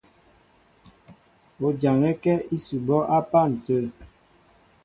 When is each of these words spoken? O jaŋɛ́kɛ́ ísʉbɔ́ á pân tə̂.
O 1.65 1.67
jaŋɛ́kɛ́ 1.81 2.35
ísʉbɔ́ 2.55 2.99
á 3.15 3.17
pân 3.29 3.49
tə̂. 3.63 3.79